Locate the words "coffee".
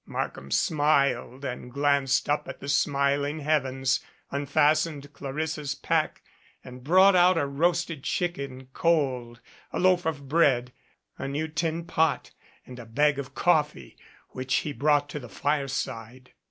13.35-13.95